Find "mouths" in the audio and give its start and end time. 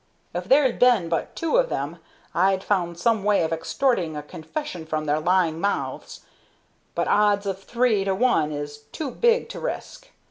5.61-6.21